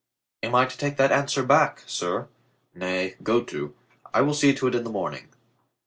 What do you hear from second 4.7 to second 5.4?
in the morning."